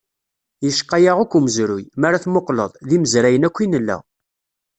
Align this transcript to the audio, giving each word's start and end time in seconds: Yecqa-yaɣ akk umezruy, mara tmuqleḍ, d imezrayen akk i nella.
Yecqa-yaɣ 0.65 1.17
akk 1.19 1.33
umezruy, 1.37 1.85
mara 2.01 2.23
tmuqleḍ, 2.23 2.71
d 2.87 2.89
imezrayen 2.97 3.47
akk 3.47 3.57
i 3.63 3.67
nella. 3.67 3.97